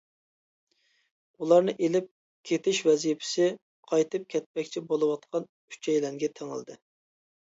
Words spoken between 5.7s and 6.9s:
ئۈچەيلەنگە تېڭىلدى.